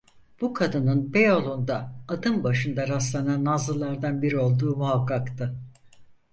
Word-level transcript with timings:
Bu 0.41 0.53
kadının 0.53 1.13
Beyoğlu’nda 1.13 1.91
adım 2.07 2.43
başında 2.43 2.87
rastlanan 2.87 3.45
nazlılardan 3.45 4.21
biri 4.21 4.37
olduğu 4.39 4.75
muhakkaktı. 4.75 5.55